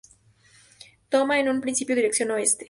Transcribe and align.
Toma 1.09 1.39
en 1.39 1.47
un 1.47 1.61
principio 1.61 1.95
dirección 1.95 2.31
oeste. 2.31 2.59